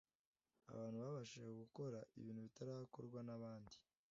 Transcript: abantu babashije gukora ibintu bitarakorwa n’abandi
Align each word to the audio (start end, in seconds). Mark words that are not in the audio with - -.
abantu 0.71 0.97
babashije 1.03 1.49
gukora 1.61 1.97
ibintu 2.19 2.41
bitarakorwa 2.47 3.19
n’abandi 3.27 3.75